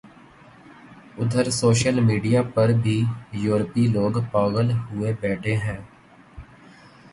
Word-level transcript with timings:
ادھر 1.17 1.49
social 1.51 1.99
media 1.99 2.41
پر 2.53 2.69
بھی 2.81 2.97
یورپی 3.35 3.85
لوگ 3.87 4.13
پاغل 4.31 4.71
ہوئے 4.89 5.13
بیٹھے 5.21 5.55
ہیں 5.57 5.79